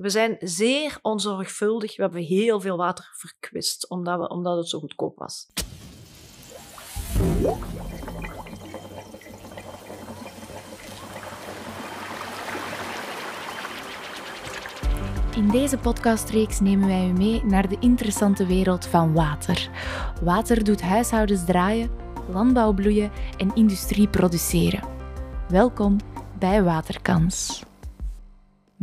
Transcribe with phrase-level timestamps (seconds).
[0.00, 1.96] We zijn zeer onzorgvuldig.
[1.96, 5.46] We hebben heel veel water verkwist, omdat, we, omdat het zo goedkoop was.
[15.36, 19.70] In deze podcastreeks nemen wij u mee naar de interessante wereld van water.
[20.22, 21.90] Water doet huishoudens draaien,
[22.28, 24.88] landbouw bloeien en industrie produceren.
[25.48, 25.96] Welkom
[26.38, 27.62] bij Waterkans.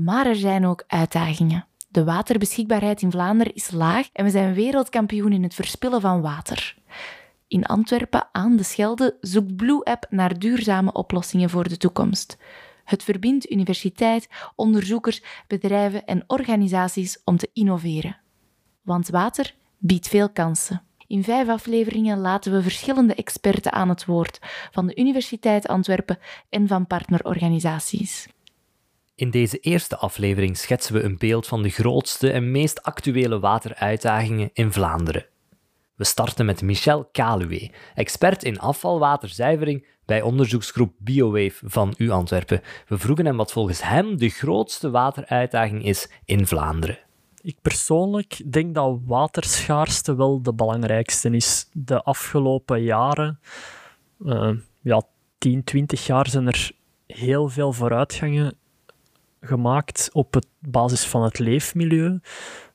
[0.04, 1.66] Maar er zijn ook uitdagingen.
[1.90, 6.78] De waterbeschikbaarheid in Vlaanderen is laag en we zijn wereldkampioen in het verspillen van water.
[7.48, 12.38] In Antwerpen aan de Schelde zoekt Blue App naar duurzame oplossingen voor de toekomst.
[12.84, 18.18] Het verbindt universiteit, onderzoekers, bedrijven en organisaties om te innoveren.
[18.82, 20.84] Want water biedt veel kansen.
[21.08, 24.40] In vijf afleveringen laten we verschillende experten aan het woord,
[24.72, 26.20] van de Universiteit Antwerpen
[26.50, 28.28] en van partnerorganisaties.
[29.20, 34.50] In deze eerste aflevering schetsen we een beeld van de grootste en meest actuele wateruitdagingen
[34.54, 35.26] in Vlaanderen.
[35.96, 42.62] We starten met Michel Kaluwe, expert in afvalwaterzuivering bij onderzoeksgroep BioWave van U Antwerpen.
[42.88, 47.00] We vroegen hem wat volgens hem de grootste wateruitdaging is in Vlaanderen.
[47.42, 51.70] Ik persoonlijk denk dat waterschaarste wel de belangrijkste is.
[51.74, 53.40] De afgelopen jaren,
[54.20, 55.02] uh, ja,
[55.38, 56.72] 10, 20 jaar, zijn er
[57.06, 58.59] heel veel vooruitgangen
[59.42, 62.20] gemaakt op het basis van het leefmilieu.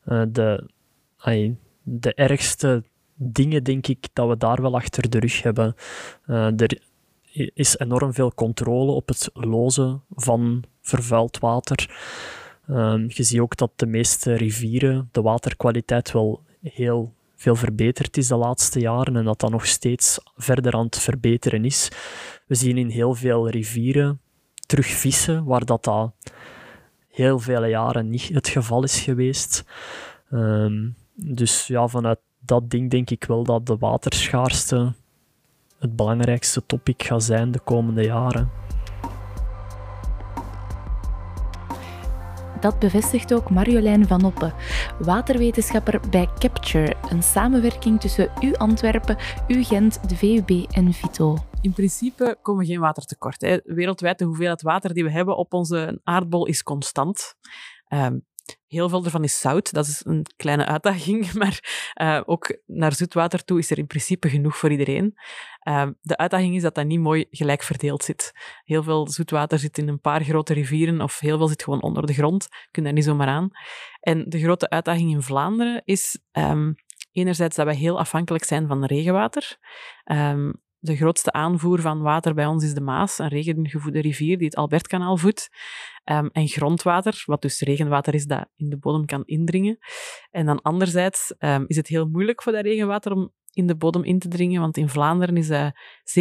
[0.06, 0.66] Uh, de,
[1.82, 2.84] de ergste
[3.14, 5.74] dingen, denk ik, dat we daar wel achter de rug hebben.
[6.26, 6.80] Uh, er
[7.54, 11.90] is enorm veel controle op het lozen van vervuild water.
[12.70, 18.28] Um, je ziet ook dat de meeste rivieren de waterkwaliteit wel heel veel verbeterd is
[18.28, 21.88] de laatste jaren en dat dat nog steeds verder aan het verbeteren is.
[22.46, 24.20] We zien in heel veel rivieren
[24.66, 26.12] terug vissen, waar dat, dat
[27.14, 29.64] heel vele jaren niet het geval is geweest.
[30.30, 34.92] Um, dus ja, vanuit dat ding denk ik wel dat de waterschaarste
[35.78, 38.50] het belangrijkste topic gaat zijn de komende jaren.
[42.64, 44.54] Dat bevestigt ook Marjolein van Oppen,
[44.98, 49.16] waterwetenschapper bij Capture, een samenwerking tussen U Antwerpen,
[49.48, 51.36] U Gent, de VUB en Vito.
[51.60, 53.40] In principe komen we geen watertekort.
[53.40, 53.58] Hè.
[53.64, 57.34] Wereldwijd de hoeveelheid water die we hebben op onze aardbol is constant.
[57.88, 58.24] Um,
[58.66, 61.60] Heel veel ervan is zout, dat is een kleine uitdaging, maar
[62.02, 65.14] uh, ook naar zoetwater toe is er in principe genoeg voor iedereen.
[65.68, 68.32] Uh, de uitdaging is dat dat niet mooi gelijk verdeeld zit.
[68.64, 72.06] Heel veel zoetwater zit in een paar grote rivieren of heel veel zit gewoon onder
[72.06, 72.46] de grond.
[72.50, 73.50] Je kunt daar niet zomaar aan.
[74.00, 76.74] En de grote uitdaging in Vlaanderen is um,
[77.12, 79.58] enerzijds dat wij heel afhankelijk zijn van regenwater.
[80.04, 84.46] Um, de grootste aanvoer van water bij ons is de Maas, een regengevoede rivier die
[84.46, 85.48] het Albertkanaal voedt.
[86.10, 89.78] Um, en grondwater, wat dus regenwater is dat in de bodem kan indringen.
[90.30, 94.04] En dan anderzijds um, is het heel moeilijk voor dat regenwater om in de bodem
[94.04, 95.72] in te dringen, want in Vlaanderen is uh, eh,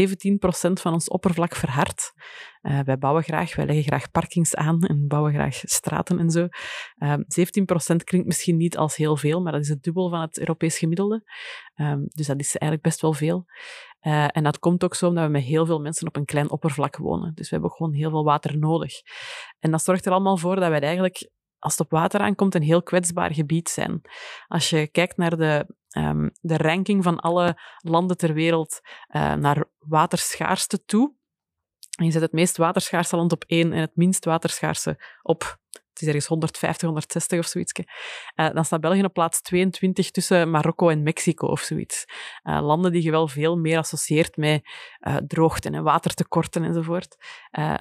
[0.10, 2.14] 17% van ons oppervlak verhard.
[2.62, 6.42] Uh, wij bouwen graag, wij leggen graag parkings aan en bouwen graag straten en zo.
[6.42, 6.50] Um,
[6.98, 10.40] ehm, 17% klinkt misschien niet als heel veel, maar dat is het dubbel van het
[10.40, 11.24] Europees gemiddelde.
[12.08, 13.46] Dus dat is eigenlijk best wel veel.
[14.04, 16.50] Uh, en dat komt ook zo omdat we met heel veel mensen op een klein
[16.50, 17.34] oppervlak wonen.
[17.34, 18.94] Dus we hebben gewoon heel veel water nodig.
[19.60, 21.32] En dat zorgt er allemaal voor dat wij eigenlijk
[21.64, 24.02] als het op water aankomt, een heel kwetsbaar gebied zijn.
[24.48, 29.66] Als je kijkt naar de, um, de ranking van alle landen ter wereld uh, naar
[29.78, 31.14] waterschaarste toe,
[31.90, 35.58] je zet het meest waterschaarse land op één en het minst waterschaarse op
[35.94, 37.80] het is ergens 150, 160 of zoiets.
[37.80, 42.06] Uh, dan staat België op plaats 22 tussen Marokko en Mexico of zoiets.
[42.44, 44.62] Uh, landen die je wel veel meer associeert met
[45.08, 47.16] uh, droogte en watertekorten enzovoort.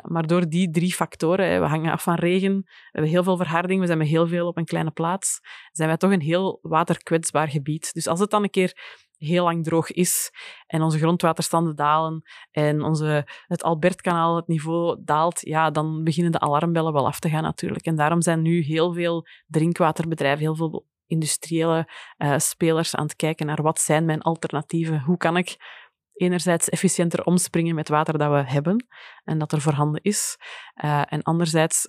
[0.03, 3.81] maar door die drie factoren, we hangen af van regen, we hebben heel veel verharding,
[3.81, 5.41] we zijn met heel veel op een kleine plaats,
[5.71, 7.93] zijn wij toch een heel waterkwetsbaar gebied.
[7.93, 10.31] Dus als het dan een keer heel lang droog is
[10.67, 16.41] en onze grondwaterstanden dalen en onze, het Albertkanaal, het niveau daalt, ja, dan beginnen de
[16.41, 17.87] alarmbellen wel af te gaan natuurlijk.
[17.87, 21.89] En daarom zijn nu heel veel drinkwaterbedrijven, heel veel industriële
[22.19, 25.57] uh, spelers aan het kijken naar wat zijn mijn alternatieven, hoe kan ik
[26.13, 28.87] enerzijds efficiënter omspringen met water dat we hebben
[29.25, 30.37] en dat er voorhanden is.
[30.85, 31.87] Uh, en anderzijds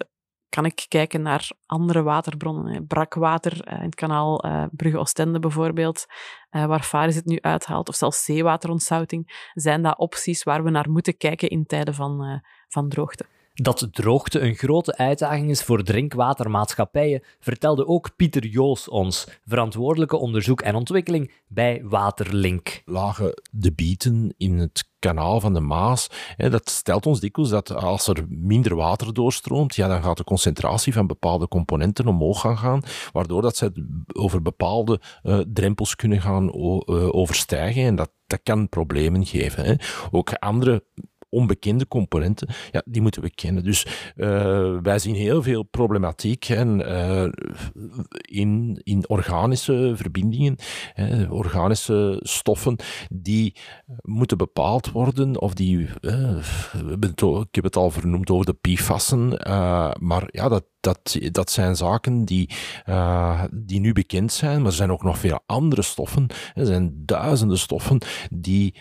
[0.53, 2.88] kan ik kijken naar andere waterbronnen.
[2.88, 6.05] Brakwater uh, in het kanaal uh, Brugge-Oostende bijvoorbeeld,
[6.51, 9.50] uh, waar Faris het nu uithaalt, of zelfs zeewaterontzouting.
[9.53, 13.25] Zijn dat opties waar we naar moeten kijken in tijden van, van droogte?
[13.53, 20.61] Dat droogte een grote uitdaging is voor drinkwatermaatschappijen, vertelde ook Pieter Joos ons, verantwoordelijke onderzoek
[20.61, 22.81] en ontwikkeling bij Waterlink.
[22.85, 28.07] Lage debieten in het kanaal van de Maas, hè, dat stelt ons dikwijls dat als
[28.07, 33.41] er minder water doorstroomt, ja, dan gaat de concentratie van bepaalde componenten omhoog gaan waardoor
[33.41, 33.71] dat ze
[34.13, 39.65] over bepaalde uh, drempels kunnen gaan uh, overstijgen en dat, dat kan problemen geven.
[39.65, 39.73] Hè.
[40.11, 40.83] Ook andere
[41.33, 43.63] onbekende componenten, ja, die moeten we kennen.
[43.63, 43.85] Dus
[44.15, 47.27] uh, wij zien heel veel problematiek en, uh,
[48.21, 50.56] in, in organische verbindingen,
[50.95, 52.75] uh, organische stoffen,
[53.09, 53.56] die
[54.01, 55.80] moeten bepaald worden, of die,
[57.00, 59.27] ik heb het al vernoemd over de PFAS'en,
[60.00, 62.50] maar ja, dat, dat, dat zijn zaken die,
[63.51, 66.27] die nu bekend zijn, maar er zijn ook nog veel andere stoffen.
[66.53, 68.01] Er zijn duizenden stoffen
[68.31, 68.75] die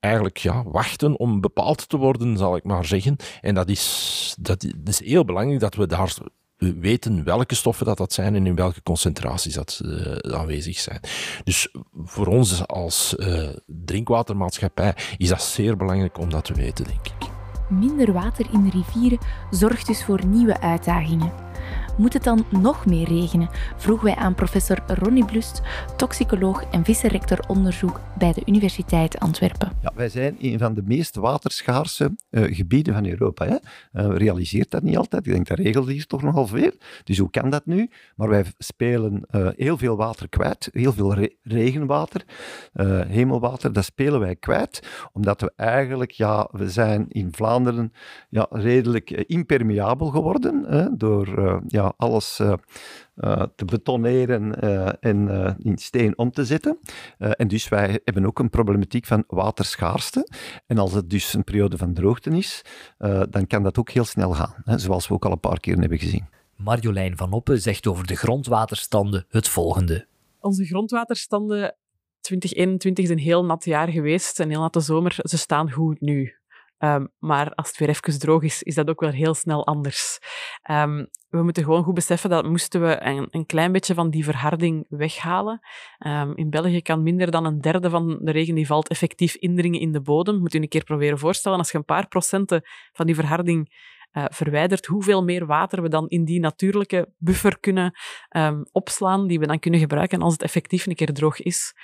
[0.00, 3.16] eigenlijk ja, wachten om bepaald te worden, zal ik maar zeggen.
[3.40, 6.14] En dat is, dat is heel belangrijk dat we daar
[6.56, 11.00] weten welke stoffen dat, dat zijn en in welke concentraties dat uh, aanwezig zijn.
[11.44, 11.74] Dus
[12.04, 17.28] voor ons als uh, drinkwatermaatschappij is dat zeer belangrijk om dat te weten, denk ik.
[17.68, 19.18] Minder water in rivieren
[19.50, 21.49] zorgt dus voor nieuwe uitdagingen.
[21.96, 23.48] Moet het dan nog meer regenen?
[23.76, 25.62] Vroegen wij aan professor Ronnie Blust,
[25.96, 29.72] toxicoloog en vice-rector onderzoek bij de Universiteit Antwerpen.
[29.82, 33.46] Ja, wij zijn een van de meest waterschaarse uh, gebieden van Europa.
[33.46, 33.56] Hè?
[33.92, 35.26] Uh, realiseert dat niet altijd.
[35.26, 36.72] Ik denk dat regelt hier toch nogal veel.
[37.04, 37.90] Dus hoe kan dat nu?
[38.16, 42.24] Maar wij spelen uh, heel veel water kwijt, heel veel re regenwater,
[43.06, 47.92] hemelwater, dat spelen wij kwijt, omdat we eigenlijk, ja, we zijn in Vlaanderen
[48.28, 52.52] ja, redelijk impermeabel geworden door ja, alles uh,
[53.16, 56.78] uh, te betoneren uh, en in steen om te zetten.
[57.18, 60.28] en dus wij hebben ook een problematiek van waterschaarste.
[60.66, 62.62] En als het dus een periode van droogte is,
[63.30, 65.78] dan kan dat ook heel snel gaan, hè, zoals we ook al een paar keer
[65.78, 66.28] hebben gezien.
[66.56, 70.06] Marjolein van Oppen zegt over de grondwaterstanden het volgende.
[70.40, 71.76] Onze grondwaterstanden
[72.20, 75.16] 2021 is een heel nat jaar geweest, een heel natte zomer.
[75.22, 76.34] Ze staan goed nu.
[76.84, 80.18] Um, maar als het weer even droog is, is dat ook wel heel snel anders.
[80.70, 84.24] Um, we moeten gewoon goed beseffen dat moesten we een, een klein beetje van die
[84.24, 85.60] verharding weghalen.
[86.06, 89.80] Um, in België kan minder dan een derde van de regen die valt effectief indringen
[89.80, 90.38] in de bodem.
[90.38, 92.62] Moet je een keer proberen voorstellen, als je een paar procenten
[92.92, 97.98] van die verharding uh, verwijdert, hoeveel meer water we dan in die natuurlijke buffer kunnen
[98.72, 101.74] opslaan, die we dan kunnen gebruiken als het effectief een keer droog is.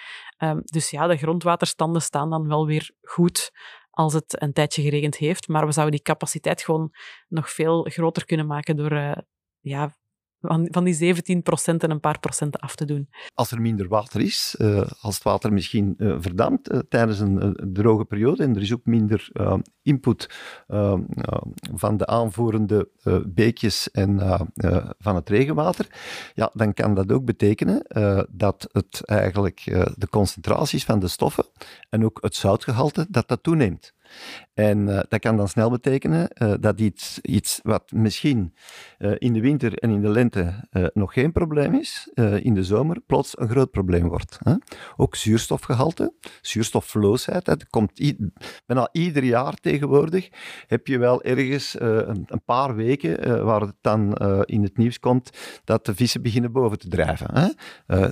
[0.64, 3.52] Dus ja, de grondwaterstanden staan dan wel weer goed
[3.96, 5.48] als het een tijdje geregend heeft.
[5.48, 6.94] Maar we zouden die capaciteit gewoon
[7.28, 9.16] nog veel groter kunnen maken door uh,
[9.60, 9.96] ja,
[10.40, 11.38] van, van die 17%
[11.76, 13.08] en een paar procenten af te doen.
[13.34, 17.56] Als er minder water is, uh, als het water misschien uh, verdampt uh, tijdens een,
[17.72, 19.30] droge periode en er is ook minder
[19.82, 20.28] input
[21.74, 22.90] van de aanvoerende
[23.26, 24.18] beekjes en
[24.98, 25.86] van het regenwater,
[26.34, 27.86] ja, dan kan dat ook betekenen
[28.30, 29.62] dat het eigenlijk
[29.96, 31.44] de concentraties van de stoffen
[31.88, 33.94] en ook het zoutgehalte, dat dat toeneemt.
[34.56, 38.54] En uh, dat kan dan snel betekenen uh, dat iets, iets wat misschien
[38.98, 43.00] uh, in de winter en in de lente nog geen probleem is, in de zomer
[43.06, 44.38] plots een groot probleem wordt.
[44.42, 44.54] Hè?
[44.96, 48.14] Ook zuurstofgehalte, zuurstoffloosheid, dat komt
[48.66, 50.28] bijna ieder jaar tegenwoordig.
[50.66, 55.30] Heb je wel ergens een, een, paar weken waar het dan in het nieuws komt
[55.64, 57.28] dat de vissen beginnen boven te drijven.
[57.34, 57.48] Hè?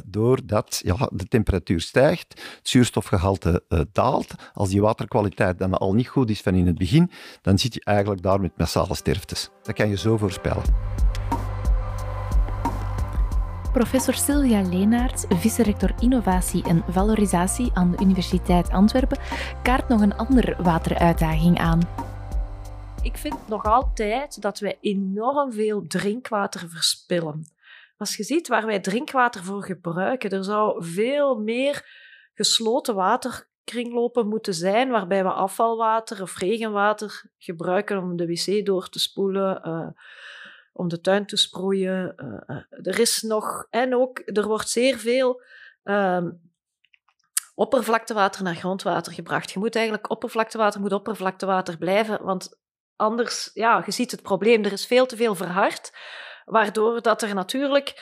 [0.04, 6.30] doordat ja, de temperatuur stijgt, het zuurstofgehalte daalt, als die waterkwaliteit dan al niet goed
[6.30, 7.10] is van in het begin,
[7.42, 9.50] dan zit je eigenlijk daar met massale sterftes.
[9.62, 10.62] Dat kan je zo voorspellen.
[13.72, 19.18] Professor Sylvia Leenaerts, vice-rector Innovatie en Valorisatie aan de Universiteit Antwerpen,
[19.62, 21.80] kaart nog een andere wateruitdaging aan.
[23.02, 27.46] Ik vind nog altijd dat wij enorm veel drinkwater verspillen.
[27.96, 31.86] Als je ziet waar wij drinkwater voor gebruiken, er zou veel meer
[32.34, 38.88] gesloten water kringlopen moeten zijn, waarbij we afvalwater of regenwater gebruiken om de wc door
[38.88, 39.88] te spoelen, uh,
[40.72, 42.14] om de tuin te sproeien.
[42.16, 45.42] Uh, er is nog, en ook, er wordt zeer veel
[45.84, 46.26] uh,
[47.54, 49.50] oppervlaktewater naar grondwater gebracht.
[49.50, 52.58] Je moet eigenlijk oppervlaktewater, moet oppervlaktewater blijven, want
[52.96, 55.92] anders, ja, je ziet het probleem, er is veel te veel verhard,
[56.44, 57.94] waardoor dat er natuurlijk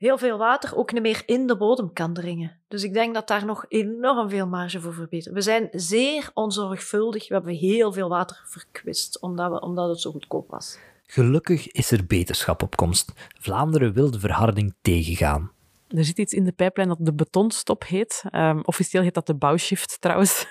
[0.00, 2.56] heel veel water ook niet meer in de bodem kan dringen.
[2.68, 5.34] Dus ik denk dat daar nog enorm veel marge voor verbeteren.
[5.34, 7.28] We zijn zeer onzorgvuldig.
[7.28, 10.78] We hebben heel veel water verkwist, omdat, we, omdat het zo goedkoop was.
[11.06, 13.12] Gelukkig is er beterschap op komst.
[13.38, 15.52] Vlaanderen wil de verharding tegengaan.
[15.88, 18.24] Er zit iets in de pijplijn dat de betonstop heet.
[18.32, 20.46] Um, officieel heet dat de bouwshift trouwens.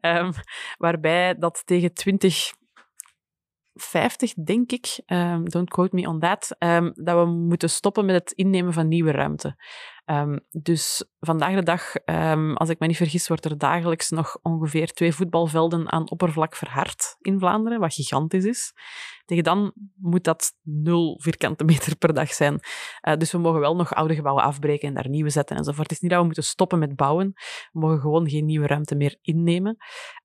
[0.00, 0.32] Um,
[0.78, 2.52] waarbij dat tegen 20
[3.80, 8.14] 50, denk ik, um, don't quote me on that, um, dat we moeten stoppen met
[8.14, 9.56] het innemen van nieuwe ruimte.
[10.10, 14.38] Um, dus vandaag de dag, um, als ik me niet vergis, wordt er dagelijks nog
[14.42, 18.72] ongeveer twee voetbalvelden aan oppervlak verhard in Vlaanderen, wat gigantisch is.
[19.24, 22.60] Tegen dan moet dat nul vierkante meter per dag zijn.
[23.08, 25.88] Uh, dus we mogen wel nog oude gebouwen afbreken en daar nieuwe zetten enzovoort.
[25.88, 27.32] Het is niet dat we moeten stoppen met bouwen.
[27.72, 29.76] We mogen gewoon geen nieuwe ruimte meer innemen.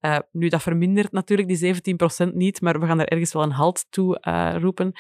[0.02, 1.76] Uh, nu, dat vermindert natuurlijk die
[2.30, 4.92] 17% niet, maar we gaan er ergens wel een halt toe uh, roepen.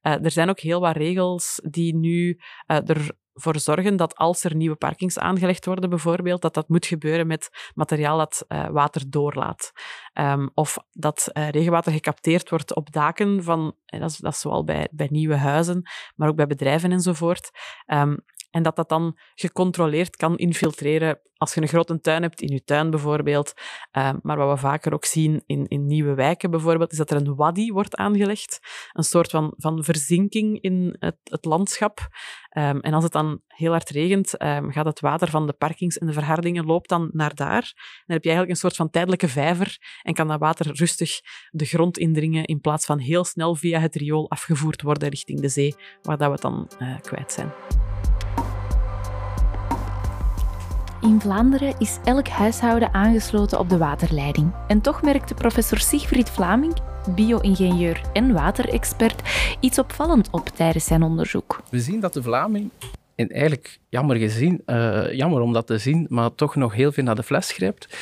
[0.00, 4.76] er zijn ook heel wat regels die nu er voor zorgen dat als er nieuwe
[4.76, 9.72] parkings aangelegd worden, bijvoorbeeld, dat dat moet gebeuren met materiaal dat uh, water doorlaat.
[10.14, 14.64] Um, of dat uh, regenwater gecapteerd wordt op daken van, dat is, dat is zoal
[14.64, 15.82] bij, bij nieuwe huizen,
[16.16, 17.50] maar ook bij bedrijven enzovoort.
[17.86, 22.52] Um, en dat dat dan gecontroleerd kan infiltreren als je een grote tuin hebt, in
[22.52, 23.52] je tuin bijvoorbeeld.
[23.98, 27.16] Uh, maar wat we vaker ook zien in, in nieuwe wijken bijvoorbeeld, is dat er
[27.16, 28.58] een wadi wordt aangelegd.
[28.92, 31.98] Een soort van, van verzinking in het, het landschap.
[32.58, 35.98] Um, en als het dan heel hard regent, um, gaat het water van de parkings
[35.98, 37.72] en de verhardingen loopt dan naar daar.
[38.06, 41.64] Dan heb je eigenlijk een soort van tijdelijke vijver en kan dat water rustig de
[41.64, 45.74] grond indringen in plaats van heel snel via het riool afgevoerd worden richting de zee,
[46.02, 47.52] waar dat we het dan uh, kwijt zijn.
[51.00, 54.52] In Vlaanderen is elk huishouden aangesloten op de waterleiding.
[54.68, 56.76] En toch merkte professor Siegfried Vlaming,
[57.14, 59.22] bio-ingenieur en waterexpert,
[59.60, 61.60] iets opvallend op tijdens zijn onderzoek.
[61.70, 62.70] We zien dat de Vlaming,
[63.14, 67.04] en eigenlijk jammer, gezien, uh, jammer om dat te zien, maar toch nog heel veel
[67.04, 67.96] naar de fles grijpt,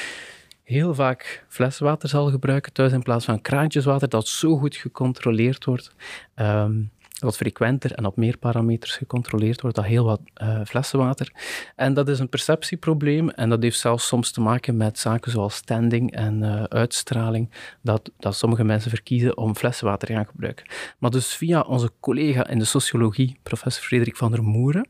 [0.63, 5.95] heel vaak fleswater zal gebruiken thuis in plaats van kraantjeswater dat zo goed gecontroleerd wordt.
[6.37, 11.33] Um, wat frequenter en op meer parameters gecontroleerd wordt dan heel wat uh, flessenwater.
[11.77, 15.55] En dat is een perceptieprobleem en dat heeft zelfs soms te maken met zaken zoals
[15.55, 17.51] standing en uh, uitstraling,
[17.83, 20.67] dat, dat sommige mensen verkiezen om flessenwater te gaan gebruiken.
[20.99, 24.89] Maar dus via onze collega in de sociologie, professor Frederik van der Moeren,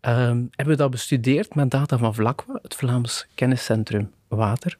[0.00, 4.76] um, hebben we dat bestudeerd met data van Vlakwa, het Vlaams Kenniscentrum Water.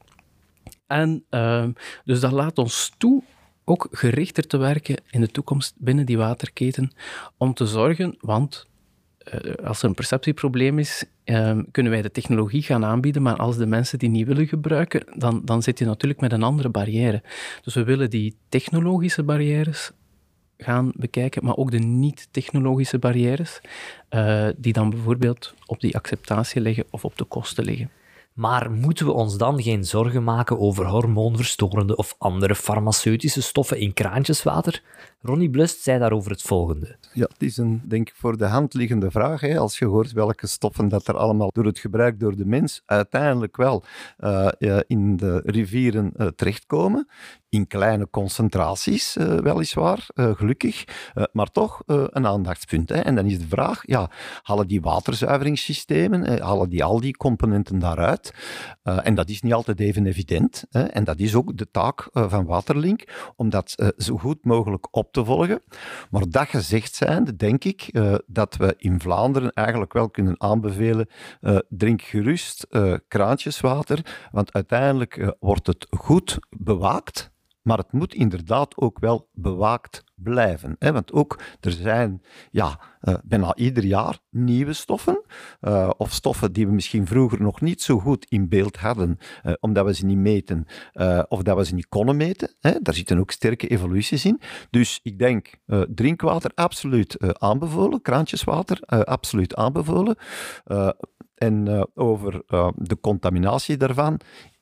[0.87, 1.73] En um,
[2.05, 3.23] dus dat laat ons toe
[3.65, 6.91] ook gerichter te werken in de toekomst binnen die waterketen
[7.37, 8.67] om te zorgen, want
[9.33, 13.57] uh, als er een perceptieprobleem is, uh, kunnen wij de technologie gaan aanbieden, maar als
[13.57, 17.23] de mensen die niet willen gebruiken, dan, dan zit je natuurlijk met een andere barrière.
[17.61, 19.91] Dus we willen die technologische barrières
[20.57, 23.61] gaan bekijken, maar ook de niet-technologische barrières,
[24.09, 27.89] uh, die dan bijvoorbeeld op die acceptatie liggen of op de kosten liggen.
[28.33, 33.93] Maar moeten we ons dan geen zorgen maken over hormoonverstorende of andere farmaceutische stoffen in
[33.93, 34.83] kraantjeswater?
[35.23, 36.97] Ronnie Blust zei daarover het volgende.
[37.13, 39.41] Ja, het is een, denk ik, voor de hand liggende vraag.
[39.41, 42.81] Hè, als je hoort welke stoffen dat er allemaal door het gebruik door de mens
[42.85, 43.83] uiteindelijk wel
[44.19, 44.47] uh,
[44.87, 47.07] in de rivieren uh, terechtkomen
[47.49, 50.83] in kleine concentraties, weliswaar, gelukkig,
[51.31, 52.89] maar toch een aandachtspunt.
[52.89, 52.95] Hè.
[52.95, 54.09] En dan is de vraag, ja,
[54.41, 58.33] halen die waterzuiveringssystemen, halen die al die componenten daaruit?
[58.83, 60.65] en dat is niet altijd even evident.
[60.69, 60.83] Hè.
[60.83, 65.25] En dat is ook de taak van Waterlink, om dat zo goed mogelijk op te
[65.25, 65.61] volgen.
[66.09, 71.09] Maar dat gezegd zijnde, denk ik dat we in Vlaanderen eigenlijk wel kunnen aanbevelen,
[71.69, 72.67] drink gerust
[73.07, 77.29] kraantjeswater, want uiteindelijk wordt het goed bewaakt.
[77.61, 80.75] Maar het moet inderdaad ook wel bewaakt blijven.
[80.79, 80.91] Hè?
[80.91, 85.23] Want ook er zijn ja, uh, bijna ieder jaar nieuwe stoffen.
[85.61, 89.53] Uh, of stoffen die we misschien vroeger nog niet zo goed in beeld hadden, uh,
[89.59, 90.65] omdat we ze niet meten
[91.27, 92.55] of dat we ze niet konden meten.
[92.59, 92.71] Hè?
[92.81, 94.41] Daar zitten ook sterke evoluties in.
[94.69, 95.53] Dus ik denk
[95.89, 100.15] drinkwater absoluut aanbevolen, kraantjeswater absoluut aanbevolen.
[101.35, 102.43] en over
[102.75, 104.19] de contaminatie daarvan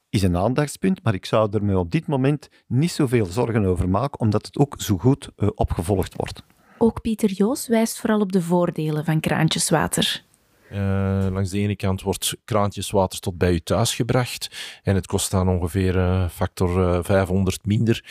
[0.09, 3.89] is een aandachtspunt, maar ik zou er me op dit moment niet zoveel zorgen over
[3.89, 6.43] maken, omdat het ook zo goed uh, opgevolgd wordt.
[6.77, 10.27] Ook Pieter Joos wijst vooral op de voordelen van kraantjeswater.
[10.71, 15.31] Uh, langs de ene kant wordt kraantjeswater tot bij u thuis gebracht en het kost
[15.31, 18.03] dan ongeveer uh, factor uh, 500 minder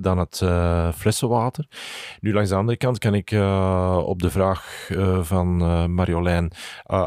[0.00, 0.36] dan het
[0.96, 1.66] flessenwater.
[2.20, 3.30] Nu, langs de andere kant kan ik
[4.06, 4.90] op de vraag
[5.22, 5.56] van
[5.94, 6.52] Marjolein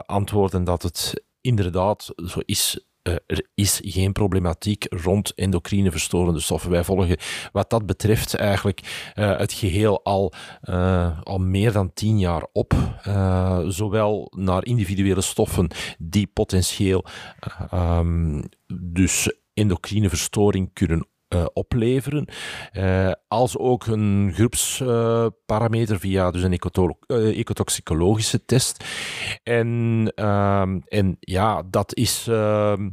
[0.06, 6.72] antwoorden dat het inderdaad zo is er is geen problematiek rond endocrine verstorende stoffen.
[6.72, 7.18] Wij volgen
[7.52, 10.34] wat dat betreft eigenlijk uh, het geheel al,
[10.64, 12.74] uh, al meer dan tien jaar op.
[13.68, 17.06] zowel naar individuele stoffen die potentieel
[17.74, 18.44] um,
[18.74, 22.27] dus endocrine verstoring kunnen uh, opleveren.
[22.74, 26.60] Uh, als ook een groepsparameter via dus een
[27.08, 28.86] ecotoxicologische test.
[29.44, 32.27] En, ehm, en ja, dat is.
[32.27, 32.89] Ehm,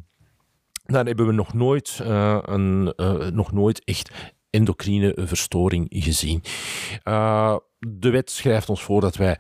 [0.85, 2.95] daar hebben we nog nooit, een,
[3.33, 4.11] nog nooit echt
[4.51, 6.43] endocrine verstoring gezien.
[7.79, 9.39] De wet schrijft ons voor dat wij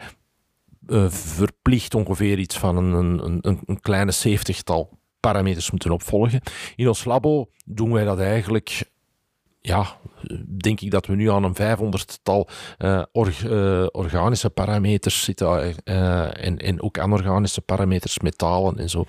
[1.08, 6.40] verplicht ongeveer iets van een, een, een, een kleine zeventigtal parameters moeten opvolgen.
[6.76, 8.90] In ons labo doen wij dat eigenlijk
[9.62, 9.98] ja,
[10.46, 16.58] denk ik dat we nu aan een vijfhonderdtal uh, uh, organische parameters zitten uh, en,
[16.58, 19.04] en ook anorganische parameters, metalen en zo.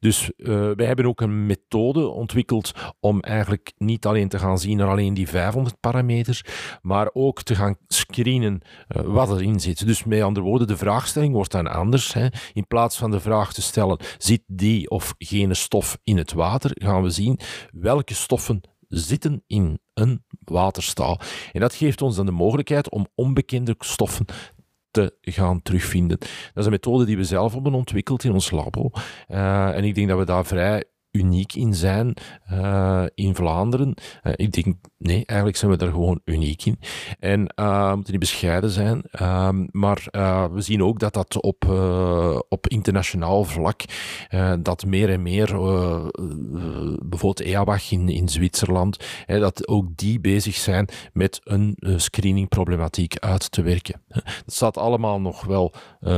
[0.00, 0.30] Dus
[0.76, 5.14] wij hebben ook een methode ontwikkeld om eigenlijk niet alleen te gaan zien naar alleen
[5.14, 6.44] die 500 parameters,
[6.82, 9.86] maar ook te gaan screenen wat erin zit.
[9.86, 12.12] Dus met andere woorden, de vraagstelling wordt dan anders.
[12.12, 12.26] Hè.
[12.52, 16.70] In plaats van de vraag te stellen, zit die of gene stof in het water,
[16.74, 17.38] gaan we zien
[17.70, 21.20] welke stoffen zitten in een waterstaal.
[21.52, 24.26] En dat geeft ons dan de mogelijkheid om onbekende stoffen
[24.90, 26.18] te gaan terugvinden.
[26.18, 28.90] Dat is een methode die we zelf hebben ontwikkeld in ons labo.
[29.28, 32.16] Uh, en ik denk dat we daar vrij uniek in zijn
[32.52, 33.94] uh, in Vlaanderen.
[34.22, 36.78] Uh, ik denk, nee, eigenlijk zijn we daar gewoon uniek in.
[37.18, 40.08] En uh, we moeten niet bescheiden zijn, ehm, maar
[40.52, 41.64] we zien ook dat dat op,
[42.48, 43.80] op internationaal vlak,
[44.60, 45.46] dat meer en meer,
[47.02, 53.62] bijvoorbeeld EABAG in, in Zwitserland, dat ook die bezig zijn met een screeningproblematiek uit te
[53.62, 54.02] werken.
[54.08, 55.72] Dat staat allemaal nog wel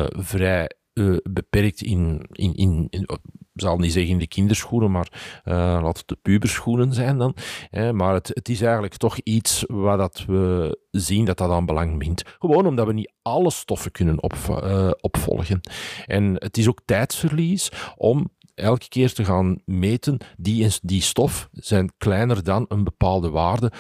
[0.09, 3.07] vrij uh, beperkt in, in, in, in
[3.55, 7.35] zal niet zeggen in de kinderschoenen, maar uh, laat het de puberschoenen zijn dan.
[7.71, 11.67] Hè, maar het, het, is eigenlijk toch iets waar dat we zien dat dat aan
[11.67, 12.23] belang wint.
[12.39, 15.61] Gewoon omdat we niet alle stoffen kunnen op, uh, opvolgen.
[16.07, 18.31] En het is ook tijdsverlies om
[18.63, 23.73] elke keer te gaan meten, die, die stof zijn kleiner dan een bepaalde waarde.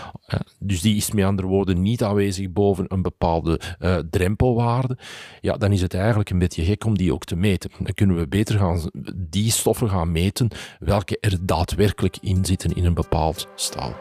[0.58, 4.98] Dus die is met andere woorden niet aanwezig boven een bepaalde uh, drempelwaarde.
[5.40, 7.70] Ja, dan is het eigenlijk een beetje gek om die ook te meten.
[7.78, 10.48] Dan kunnen we beter gaan die stoffen gaan meten
[10.78, 13.94] welke er daadwerkelijk in zitten in een bepaald staal.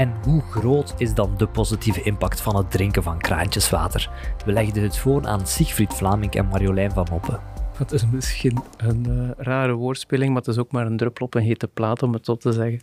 [0.00, 4.10] En hoe groot is dan de positieve impact van het drinken van kraantjeswater?
[4.44, 7.40] We legden het voor aan Siegfried Vlaming en Marjolein van Moppen.
[7.78, 11.34] Dat is misschien een uh, rare woordspeling, maar het is ook maar een druppel op
[11.34, 12.80] een hete plaat, om het zo te zeggen.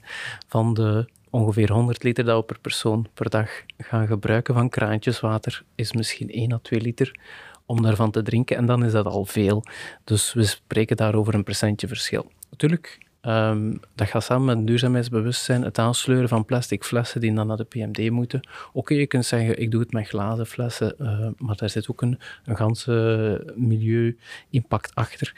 [0.48, 5.64] Van de ongeveer 100 liter dat we per persoon per dag gaan gebruiken van kraantjeswater,
[5.76, 7.20] is misschien 1 à 2 liter
[7.66, 8.58] om daarvan te drinken.
[8.58, 9.64] En dan is dat al veel.
[10.04, 12.32] Dus we spreken daar over een percentje verschil.
[12.50, 17.58] Natuurlijk, Um, dat gaat samen met duurzaamheidsbewustzijn, het aansleuren van plastic flessen die dan naar
[17.58, 18.48] de PMD moeten.
[18.74, 22.02] Oké, je kunt zeggen, ik doe het met glazen flessen, uh, maar daar zit ook
[22.02, 25.36] een, een ganse milieu-impact achter.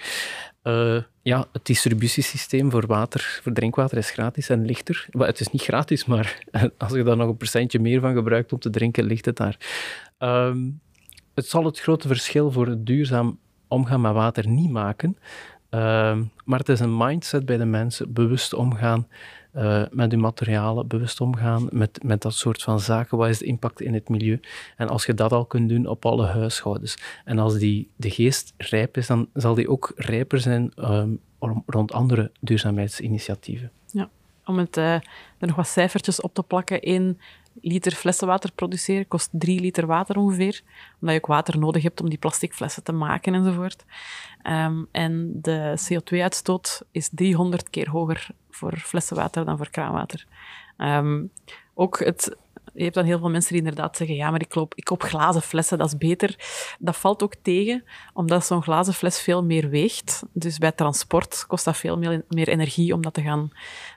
[0.63, 5.07] Uh, ja, het distributiesysteem voor water, voor drinkwater is gratis en lichter.
[5.11, 6.43] Maar het is niet gratis, maar
[6.77, 9.57] als je daar nog een percentje meer van gebruikt om te drinken, ligt het daar.
[10.19, 10.81] Um,
[11.33, 15.17] het zal het grote verschil voor het duurzaam omgaan met water niet maken,
[15.69, 19.07] Ehm, maar het is een mindset bij de mensen, bewust omgaan
[19.55, 23.17] uh, met hun materialen, bewust omgaan met, met dat soort van zaken.
[23.17, 24.39] Wat is de impact in het milieu?
[24.75, 28.53] En als je dat al kunt doen op alle huishoudens, en als die, de geest
[28.57, 31.19] rijp is, dan zal die ook rijper zijn um,
[31.65, 33.71] rond andere duurzaamheidsinitiatieven.
[33.91, 34.09] Ja,
[34.45, 35.03] om het, uh, er
[35.37, 36.81] nog wat cijfertjes op te plakken.
[36.81, 37.19] in
[37.61, 40.61] liter flessenwater produceren kost 3 liter water ongeveer,
[41.01, 43.85] omdat je ook water nodig hebt om die plastic flessen te maken enzovoort.
[44.43, 50.25] Um, en de CO2-uitstoot is 300 keer hoger voor flessenwater dan voor kraanwater.
[50.77, 51.31] Um,
[51.73, 52.35] ook het
[52.73, 55.03] je hebt dan heel veel mensen die inderdaad zeggen, ja, maar ik koop, ik koop
[55.03, 56.35] glazen flessen, dat is beter.
[56.79, 60.23] Dat valt ook tegen, omdat zo'n glazen fles veel meer weegt.
[60.33, 63.51] Dus bij transport kost dat veel meer, meer energie om dat te gaan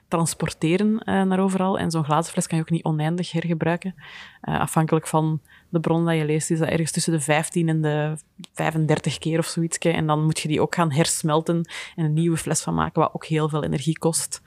[0.07, 1.79] transporteren uh, naar overal.
[1.79, 3.95] En zo'n glazen fles kan je ook niet oneindig hergebruiken.
[4.41, 7.81] Uh, afhankelijk van de bron dat je leest, is dat ergens tussen de 15 en
[7.81, 8.17] de
[8.53, 9.77] 35 keer of zoiets.
[9.77, 13.13] En dan moet je die ook gaan hersmelten en een nieuwe fles van maken, wat
[13.13, 14.41] ook heel veel energie kost.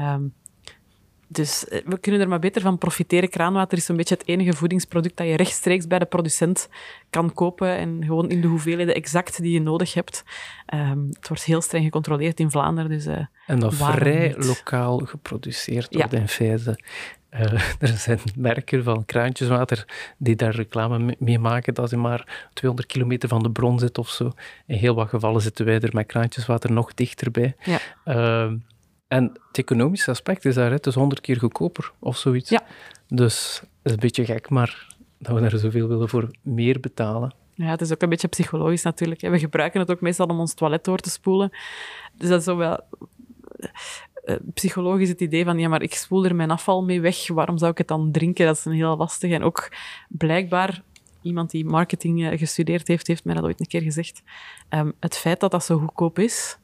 [0.00, 0.34] Um,
[1.28, 3.28] dus eh, we kunnen er maar beter van profiteren.
[3.28, 6.68] Kraanwater is zo'n beetje het enige voedingsproduct dat je rechtstreeks bij de producent
[7.10, 10.24] kan kopen en gewoon in de hoeveelheden exact die je nodig hebt.
[10.74, 12.90] Um, het wordt heel streng gecontroleerd in Vlaanderen.
[12.90, 16.18] Dus, uh, en dat vrij lokaal geproduceerd wordt ja.
[16.18, 16.78] in feite.
[17.30, 17.40] Uh,
[17.78, 19.86] er zijn merken van kraantjeswater
[20.18, 24.08] die daar reclame mee maken dat ze maar 200 kilometer van de bron zit of
[24.08, 24.32] zo.
[24.66, 27.56] In heel wat gevallen zitten wij er met kraantjeswater nog dichterbij.
[27.64, 27.78] Ja.
[28.04, 28.52] Uh,
[29.08, 32.50] en het economische aspect is daar, het is honderd keer goedkoper of zoiets.
[32.50, 32.62] Ja.
[33.08, 37.34] Dus het is een beetje gek, maar dat we daar zoveel willen voor meer betalen.
[37.54, 39.20] Ja, het is ook een beetje psychologisch natuurlijk.
[39.20, 41.50] We gebruiken het ook meestal om ons toilet door te spoelen.
[42.14, 42.80] Dus dat is zo wel
[44.24, 47.58] uh, psychologisch het idee van, ja, maar ik spoel er mijn afval mee weg, waarom
[47.58, 48.46] zou ik het dan drinken?
[48.46, 49.30] Dat is een heel lastig.
[49.30, 49.72] En ook
[50.08, 50.82] blijkbaar,
[51.22, 54.22] iemand die marketing gestudeerd heeft, heeft mij dat ooit een keer gezegd.
[54.70, 56.58] Um, het feit dat dat zo goedkoop is,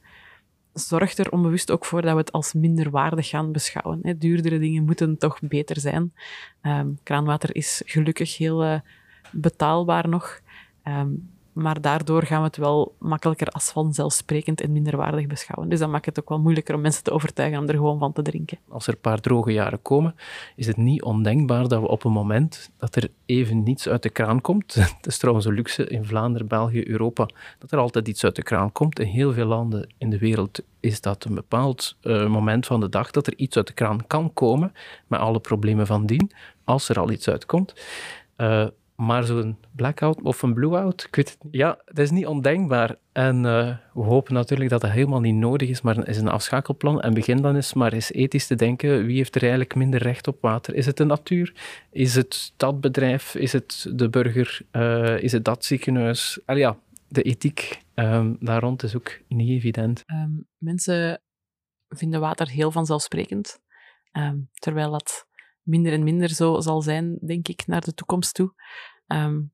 [0.73, 3.99] zorgt er onbewust ook voor dat we het als minder waardig gaan beschouwen.
[4.01, 4.17] Hè.
[4.17, 6.13] Duurdere dingen moeten toch beter zijn.
[6.61, 8.79] Ehm, kraanwater is gelukkig heel uh,
[9.31, 10.39] betaalbaar nog.
[10.83, 11.09] Ehm,
[11.53, 15.69] maar daardoor gaan we het wel makkelijker als vanzelfsprekend en minderwaardig beschouwen.
[15.69, 18.13] Dus dat maakt het ook wel moeilijker om mensen te overtuigen om er gewoon van
[18.13, 18.57] te drinken.
[18.69, 20.15] Als er een paar droge jaren komen,
[20.55, 24.09] is het niet ondenkbaar dat we op een moment dat er even niets uit de
[24.09, 28.23] kraan komt, het is trouwens een luxe in Vlaanderen, België, Europa, dat er altijd iets
[28.23, 28.99] uit de kraan komt.
[28.99, 32.89] In heel veel landen in de wereld is dat een bepaald uh, moment van de
[32.89, 34.73] dag dat er iets uit de kraan kan komen,
[35.07, 36.31] met alle problemen van dien,
[36.63, 37.73] als er al iets uitkomt.
[38.37, 38.67] Uh,
[39.05, 41.09] maar zo'n blackout of een blueout.
[41.51, 42.95] Ja, dat is niet ondenkbaar.
[43.11, 47.01] En uh, we hopen natuurlijk dat dat helemaal niet nodig is, maar is een afschakelplan.
[47.01, 50.27] En begin dan eens maar eens ethisch te denken, wie heeft er eigenlijk minder recht
[50.27, 50.75] op water?
[50.75, 51.53] Is het de natuur?
[51.91, 53.35] Is het dat bedrijf?
[53.35, 54.61] Is het de burger?
[54.71, 56.39] Uh, is het dat ziekenhuis?
[56.45, 60.03] Al ja, de ethiek um, daar rond is ook niet evident.
[60.05, 61.21] Um, mensen
[61.89, 63.59] vinden water heel vanzelfsprekend,
[64.11, 65.27] um, terwijl dat
[65.61, 68.53] minder en minder zo zal zijn, denk ik, naar de toekomst toe.
[69.07, 69.51] Um,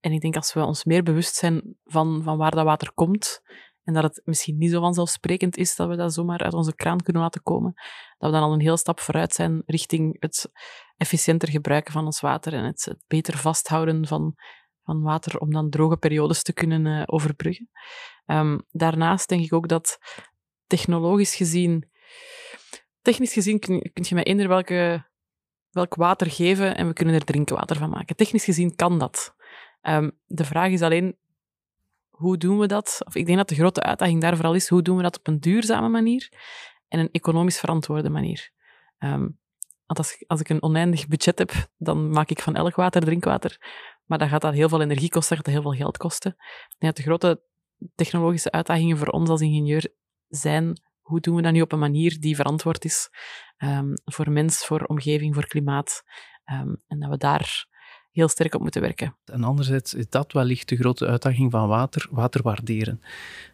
[0.00, 3.42] en ik denk als we ons meer bewust zijn van, van waar dat water komt,
[3.84, 7.02] en dat het misschien niet zo vanzelfsprekend is dat we dat zomaar uit onze kraan
[7.02, 7.72] kunnen laten komen,
[8.18, 10.50] dat we dan al een heel stap vooruit zijn richting het
[10.96, 14.34] efficiënter gebruiken van ons water en het, het beter vasthouden van,
[14.82, 17.70] van water om dan droge periodes te kunnen uh, overbruggen.
[18.26, 19.98] Um, daarnaast denk ik ook dat
[20.66, 21.90] technologisch gezien,
[23.02, 25.07] technisch gezien kun je met eender welke
[25.70, 28.16] welk water geven en we kunnen er drinkwater van maken.
[28.16, 29.34] Technisch gezien kan dat.
[29.82, 31.16] Um, de vraag is alleen,
[32.08, 33.00] hoe doen we dat?
[33.04, 35.26] Of ik denk dat de grote uitdaging daar vooral is, hoe doen we dat op
[35.26, 36.32] een duurzame manier
[36.88, 38.50] en een economisch verantwoorde manier?
[38.98, 39.38] Um,
[39.86, 43.58] want als, als ik een oneindig budget heb, dan maak ik van elk water drinkwater.
[44.04, 46.36] Maar dan gaat dat heel veel energie kosten, gaat dat heel veel geld kosten.
[46.78, 47.42] De grote
[47.94, 49.92] technologische uitdagingen voor ons als ingenieur
[50.28, 53.10] zijn hoe doen we dat nu op een manier die verantwoord is
[53.58, 56.02] um, voor mens, voor omgeving, voor klimaat.
[56.52, 57.66] Um, en dat we daar
[58.12, 59.16] heel sterk op moeten werken.
[59.24, 63.00] En anderzijds is dat wellicht de grote uitdaging van water, water waarderen.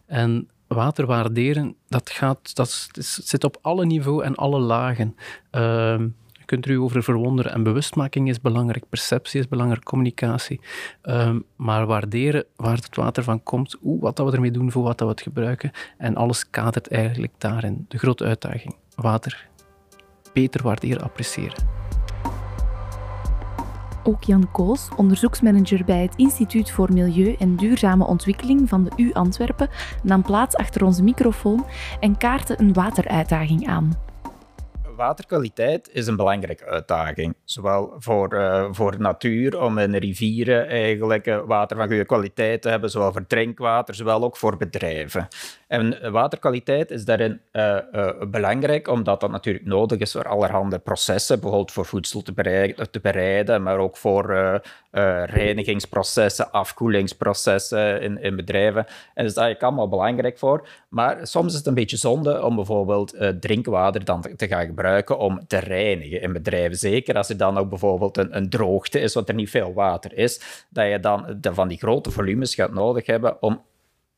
[0.05, 2.89] En water waarderen, dat, gaat, dat
[3.23, 5.15] zit op alle niveaus en alle lagen.
[5.51, 6.03] Uh,
[6.45, 7.51] kunt er u over verwonderen.
[7.51, 10.59] En bewustmaking is belangrijk, perceptie is belangrijk, communicatie.
[11.03, 14.83] Um, maar waarderen waar het water van komt, hoe, wat dat we ermee doen, voor
[14.83, 15.71] wat dat we het gebruiken.
[15.97, 17.85] En alles kadert eigenlijk daarin.
[17.87, 18.75] De grote uitdaging.
[18.95, 19.53] Water
[20.35, 21.63] beter waarderen, appreciëren.
[24.03, 29.13] Ook Jan Koos, onderzoeksmanager bij het Instituut voor Milieu en Duurzame Ontwikkeling van de U
[29.13, 29.69] Antwerpen,
[30.03, 31.65] nam plaats achter onze microfoon
[31.99, 34.04] en kaartte een wateruitdaging aan
[34.95, 37.35] waterkwaliteit is een belangrijke uitdaging.
[37.43, 42.69] Zowel voor, uh, voor natuur, om in rivieren eigenlijk uh, water van goede kwaliteit te
[42.69, 45.27] hebben, zowel voor drinkwater, zowel ook voor bedrijven.
[45.67, 47.41] En waterkwaliteit is daarin
[48.29, 53.77] belangrijk, omdat dat natuurlijk nodig is voor allerhande processen, bijvoorbeeld voor voedsel te bereiden maar
[53.77, 54.61] ook voor
[55.25, 58.85] reinigingsprocessen, afkoelingsprocessen in, in bedrijven.
[59.13, 60.67] En dat is eigenlijk allemaal belangrijk voor.
[60.89, 65.47] Maar soms is het een beetje zonde om bijvoorbeeld drinkwater dan te, gaan gebruiken om
[65.47, 66.77] te reinigen in bedrijven.
[66.77, 70.17] Zeker als er dan ook bijvoorbeeld een, een droogte is, want er niet veel water
[70.17, 73.61] is, dat je dan van die grote volumes gaat nodig hebben om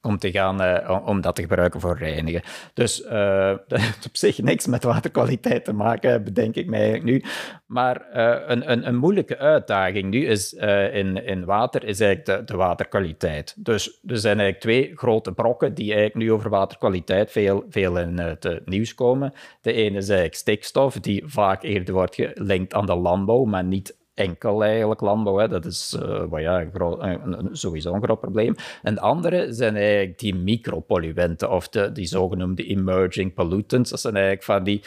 [0.02, 2.42] om, te gaan, uh, om dat te gebruiken voor reinigen.
[2.74, 3.10] Dus uh,
[3.68, 7.30] dat heeft op zich niks met waterkwaliteit te maken, bedenk ik mij eigenlijk nu.
[7.66, 12.54] Maar uh, een, een, een, moeilijke uitdaging nu is, in, in water is eigenlijk de,
[12.54, 13.56] de, waterkwaliteit.
[13.58, 18.18] Dus er zijn eigenlijk twee grote brokken die eigenlijk nu over waterkwaliteit veel, veel in
[18.18, 19.34] het nieuws komen.
[19.62, 23.96] De ene is eigenlijk stikstof, die vaak eerder wordt gelinkt aan de landbouw, maar niet
[24.18, 25.38] enkel eigenlijk landbouw.
[25.38, 25.48] Hè.
[25.48, 25.98] Dat is
[26.32, 28.56] ja, een groot, een, sowieso een groot probleem.
[28.84, 33.90] En de andere zijn eigenlijk die micropolluenten, of de, die zogenoemde emerging pollutants.
[33.90, 34.82] Dat zijn eigenlijk van die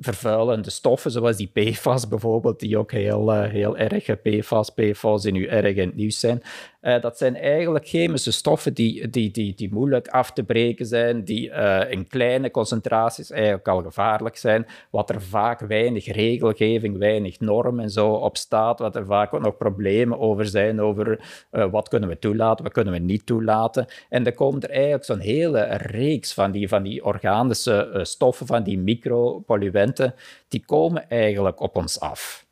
[0.00, 5.32] vervuilende stoffen, zoals die PFAS bijvoorbeeld, die ook heel, uh, heel erg, PFAS, PFAS, die
[5.32, 6.42] nu erg in het nieuws zijn.
[6.82, 11.24] Uh, dat zijn eigenlijk chemische stoffen die, die, die, die moeilijk af te breken zijn,
[11.24, 17.40] die uh, in kleine concentraties eigenlijk al gevaarlijk zijn, wat er vaak weinig regelgeving, weinig
[17.40, 21.20] norm en zo op staat, wat er vaak ook nog problemen over zijn, over
[21.52, 23.86] uh, wat kunnen we toelaten, wat kunnen we niet toelaten.
[24.08, 28.62] En dan komt er eigenlijk zo'n hele reeks van die, van die organische stoffen, van
[28.62, 30.14] die micropolluenten,
[30.48, 32.48] die komen eigenlijk op ons af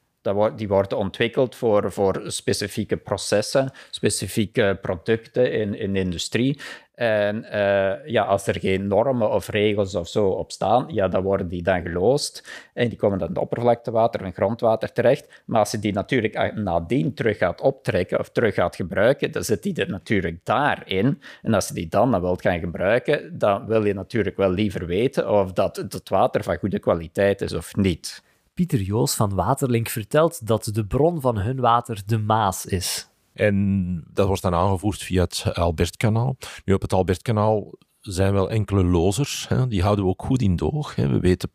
[0.57, 6.61] die worden ontwikkeld voor, voor specifieke processen, specifieke producten in, in de industrie.
[6.95, 11.23] En uh, ja, als er geen normen of regels of zo op staan, ja, dan
[11.23, 12.49] worden die dan geloosd.
[12.75, 15.43] En die komen dan in oppervlaktewater en grondwater terecht.
[15.47, 19.63] Maar als je die natuurlijk nadien terug gaat optrekken of terug gaat gebruiken, dan zit
[19.63, 21.23] die er natuurlijk daarin.
[21.43, 24.87] En als je die dan, dan wilt gaan gebruiken, dan wil je natuurlijk wel liever
[24.87, 28.23] weten of dat het water van goede kwaliteit is of niet.
[28.59, 33.11] Pieter Joos van Waterlink vertelt dat de bron van hun water de Maas is.
[33.33, 36.37] En dat wordt dan aangevoerd via het Albertkanaal.
[36.65, 39.49] Nu, op het Albertkanaal zijn wel enkele lozers.
[39.49, 39.67] Hè.
[39.67, 40.95] Die houden we ook goed in doog.
[40.95, 41.09] Hè.
[41.09, 41.51] We weten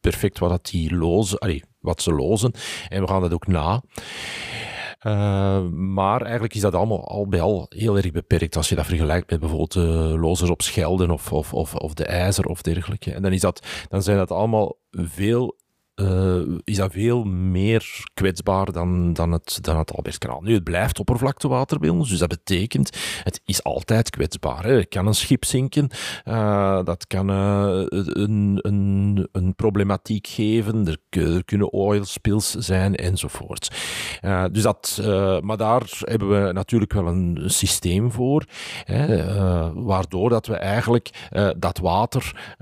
[0.00, 2.52] perfect wat, dat die lozen, wat ze lozen.
[2.88, 3.82] En we gaan dat ook na.
[5.02, 8.86] Uh, maar eigenlijk is dat allemaal al bij al heel erg beperkt als je dat
[8.86, 13.12] vergelijkt met bijvoorbeeld de lozers op Schelden of, of, of, of de IJzer of dergelijke.
[13.12, 15.60] En dan, is dat, dan zijn dat allemaal veel
[15.96, 20.40] uh, is dat veel meer kwetsbaar dan, dan, het, dan het Albertkanaal.
[20.40, 24.64] Nu, het blijft oppervlaktewater bij ons, dus dat betekent, het is altijd kwetsbaar.
[24.64, 24.84] Hè.
[24.84, 25.90] Kan een schip zinken,
[26.24, 32.94] uh, dat kan uh, een, een, een problematiek geven, er, er kunnen oil spills zijn
[32.94, 33.70] enzovoort.
[34.52, 35.00] dus dat,
[35.40, 38.44] maar daar hebben we natuurlijk wel een systeem voor,
[38.84, 39.24] hè,
[39.74, 41.28] waardoor dat we eigenlijk
[41.58, 42.56] dat water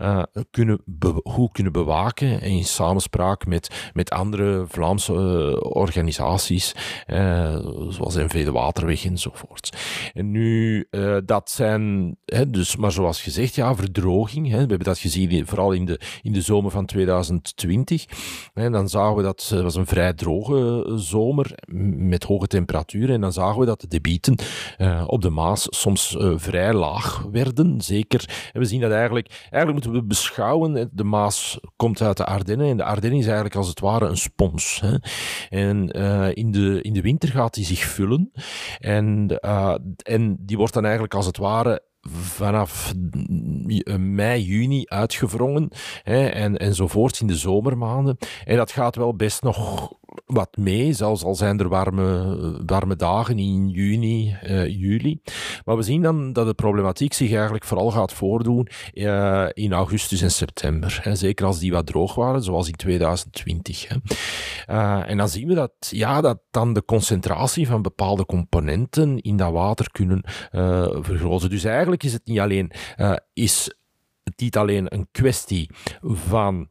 [0.50, 0.82] kunnen
[1.24, 6.74] goed kunnen bewaken en in samenspraak met, met andere Vlaamse uh, organisaties,
[7.06, 9.76] uh, zoals NV Waterweg enzovoort.
[10.12, 14.46] En nu, uh, dat zijn, hè, dus, maar zoals gezegd, ja, verdroging.
[14.46, 18.04] Hè, we hebben dat gezien vooral in de, in de zomer van 2020.
[18.54, 21.54] En dan zagen we dat het was een vrij droge zomer
[21.96, 23.14] met hoge temperaturen.
[23.14, 24.38] En dan zagen we dat de debieten
[25.06, 27.80] op de Maas soms vrij laag werden.
[27.80, 32.24] Zeker, en we zien dat eigenlijk, eigenlijk moeten we beschouwen, de Maas komt uit de
[32.24, 34.80] Ardennen en de Ardennen is eigenlijk als het ware een spons.
[34.80, 34.96] Hè.
[35.48, 38.32] En uh, in, de, in de winter gaat die zich vullen.
[38.78, 42.92] En, uh, en die wordt dan eigenlijk als het ware vanaf
[43.98, 45.68] mei, juni uitgevrongen
[46.02, 48.16] hè, en, enzovoort in de zomermaanden.
[48.44, 49.92] En dat gaat wel best nog
[50.26, 55.20] wat mee, zelfs al zijn er warme, warme dagen in juni, uh, juli.
[55.64, 60.22] Maar we zien dan dat de problematiek zich eigenlijk vooral gaat voordoen uh, in augustus
[60.22, 61.00] en september.
[61.12, 63.88] Zeker als die wat droog waren, zoals in 2020.
[63.88, 63.96] Hè.
[64.74, 69.36] Uh, en dan zien we dat, ja, dat dan de concentratie van bepaalde componenten in
[69.36, 70.22] dat water kunnen
[71.02, 71.50] vergroten.
[71.50, 72.72] Dus eigenlijk is het niet alleen,
[73.32, 73.74] is
[74.24, 75.70] het niet alleen een kwestie
[76.02, 76.68] van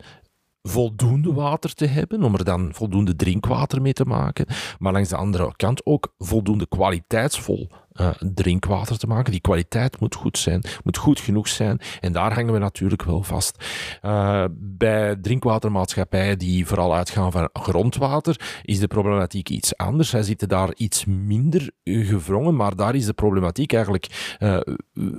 [0.61, 4.45] voldoende water te hebben, om er dan voldoende drinkwater mee te maken,
[4.79, 7.69] maar langs de andere kant ook voldoende kwaliteitsvol
[8.01, 9.31] uh, drinkwater te maken.
[9.31, 11.79] Die kwaliteit moet goed zijn, moet goed genoeg zijn.
[11.99, 13.63] En daar hangen we natuurlijk wel vast.
[14.01, 20.09] Uh, bij drinkwatermaatschappijen die vooral uitgaan van grondwater, is de problematiek iets anders.
[20.09, 24.59] Zij zitten daar iets minder gevrongen, maar daar is de problematiek eigenlijk uh,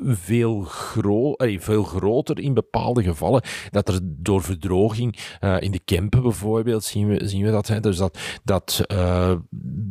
[0.05, 3.43] veel, gro veel groter in bepaalde gevallen.
[3.71, 5.19] Dat er door verdroging
[5.59, 7.69] in de Kempen bijvoorbeeld zien we, zien we dat.
[7.69, 8.85] Hè, dus dat, dat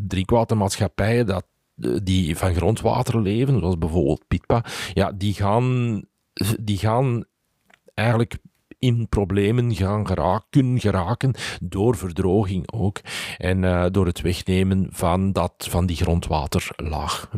[0.08, 1.46] drinkwatermaatschappijen, dat
[2.04, 6.02] die van grondwater leven, zoals bijvoorbeeld Pitpa, ja, die gaan,
[6.60, 7.24] die gaan
[7.94, 8.38] eigenlijk
[8.80, 13.00] in problemen gaan geraken, geraken door verdroging ook.
[13.38, 17.30] En uh, door het wegnemen van, dat, van die grondwaterlaag.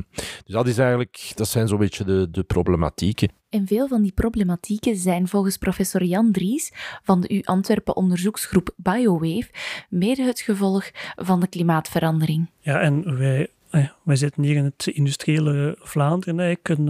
[0.45, 3.31] Dus dat, is eigenlijk, dat zijn zo'n beetje de, de problematieken.
[3.49, 6.71] En veel van die problematieken zijn volgens professor Jan Dries
[7.03, 9.49] van de U Antwerpen onderzoeksgroep BioWave
[9.89, 12.49] mede het gevolg van de klimaatverandering.
[12.59, 16.79] Ja, en wij Ah wij zitten hier in het industriële Vlaanderen eigenlijk.
[16.79, 16.85] Eh,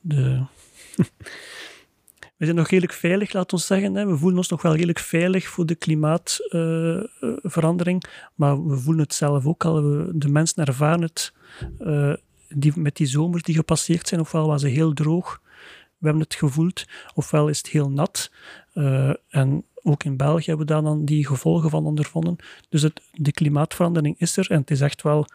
[0.00, 0.44] de,
[2.36, 3.94] we zijn nog redelijk veilig, laten we zeggen.
[3.94, 4.06] Hè.
[4.06, 8.04] We voelen ons nog wel redelijk veilig voor de klimaatverandering.
[8.04, 9.82] Uh, maar we voelen het zelf ook al.
[10.12, 11.32] de mensen ervaren het
[11.80, 12.14] uh,
[12.48, 14.20] die, met die zomers die gepasseerd zijn.
[14.20, 15.40] Ofwel was het heel droog,
[15.98, 16.84] we hebben het gevoeld.
[17.14, 18.30] Ofwel is het heel nat.
[18.74, 22.36] Uh, en ook in België hebben we daar dan die gevolgen van ondervonden.
[22.68, 24.50] Dus het, de klimaatverandering is er.
[24.50, 25.26] En het is echt wel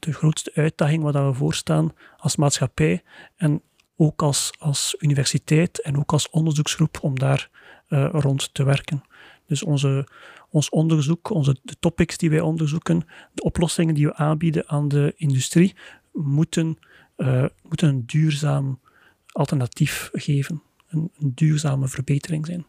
[0.00, 3.02] grootste uitdaging waar we voor staan als maatschappij
[3.36, 3.62] en
[3.96, 7.50] ook als, als universiteit en ook als onderzoeksgroep om daar
[7.88, 9.02] uh, rond te werken.
[9.46, 10.08] Dus onze,
[10.50, 15.14] ons onderzoek, onze, de topics die wij onderzoeken, de oplossingen die we aanbieden aan de
[15.16, 15.74] industrie,
[16.12, 16.78] moeten,
[17.16, 18.80] uh, moeten een duurzaam
[19.26, 22.66] alternatief geven, een, een duurzame verbetering zijn.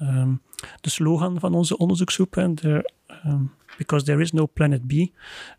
[0.00, 0.42] Um,
[0.80, 2.92] de slogan van onze onderzoeksgroep, de,
[3.26, 4.92] um, Because there is no planet B,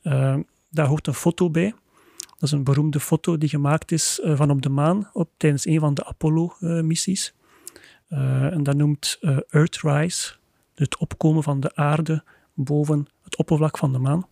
[0.04, 1.76] um, daar hoort een foto bij.
[2.18, 5.66] Dat is een beroemde foto die gemaakt is uh, van op de maan op, tijdens
[5.66, 7.34] een van de Apollo-missies.
[8.10, 10.34] Uh, en dat noemt Earthrise,
[10.76, 14.28] het opkomen van de aarde boven het oppervlak van de maan.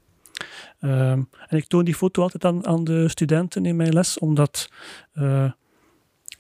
[0.80, 4.70] en ik toon die foto altijd aan, aan de studenten in mijn les, omdat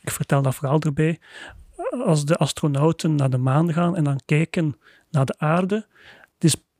[0.01, 1.19] Ik vertel dat verhaal erbij.
[2.05, 4.77] Als de astronauten naar de maan gaan en dan kijken
[5.09, 5.85] naar de aarde,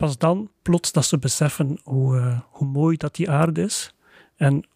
[0.02, 3.94] pas dan plots dat ze beseffen hoe, uh, hoe mooi dat die aarde is.
[4.36, 4.68] En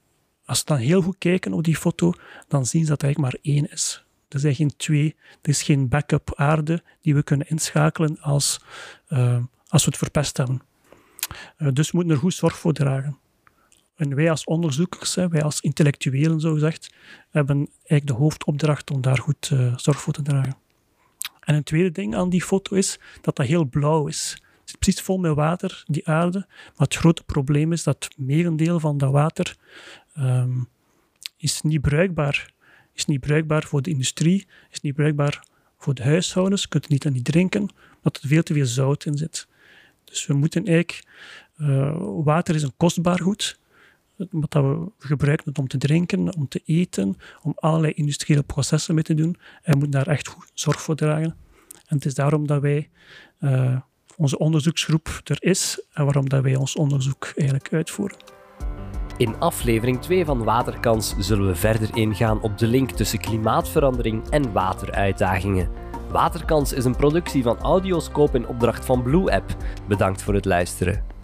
[0.45, 2.13] als ze dan heel goed kijken op die foto,
[2.47, 4.05] dan zien ze dat er eigenlijk maar één is.
[4.29, 8.61] Er zijn geen twee, er is geen backup aarde die we kunnen inschakelen als,
[9.09, 10.61] uh, als we het verpest hebben.
[11.57, 13.17] Uh, dus we moeten er goed zorg voor dragen.
[13.95, 16.93] En wij als onderzoekers, wij als intellectuelen zo gezegd,
[17.29, 20.57] hebben eigenlijk de hoofdopdracht om daar goed zorg voor te dragen.
[21.39, 24.43] En een tweede ding aan die foto is dat dat heel blauw is.
[24.65, 26.45] Zit precies vol met water, die aarde.
[26.47, 29.55] Maar het grote probleem is dat het merendeel van dat water
[30.17, 30.67] um,
[31.37, 32.53] is niet bruikbaar.
[32.93, 35.47] Is niet bruikbaar voor de industrie, is niet bruikbaar
[35.77, 36.61] voor de huishoudens.
[36.61, 37.61] Je kunt niet aan niet drinken,
[37.95, 39.47] omdat er veel te veel zout in zit.
[40.03, 41.03] Dus we moeten eigenlijk...
[41.57, 43.59] Uh, water is een kostbaar goed
[44.15, 49.13] wat we gebruiken om te drinken, om te eten, om allerlei industriële processen mee te
[49.13, 49.37] doen.
[49.61, 51.35] En we moeten daar echt goed zorg voor dragen.
[51.85, 52.89] En het is daarom dat wij,
[53.39, 53.79] uh,
[54.17, 58.17] onze onderzoeksgroep er is en waarom dat wij ons onderzoek eigenlijk uitvoeren.
[59.17, 64.51] In aflevering 2 van Waterkans zullen we verder ingaan op de link tussen klimaatverandering en
[64.51, 65.69] wateruitdagingen.
[66.11, 69.55] Waterkans is een productie van Audioscope in opdracht van Blue App.
[69.87, 71.14] Bedankt voor het luisteren.